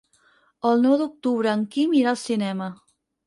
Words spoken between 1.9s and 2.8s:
irà al cinema.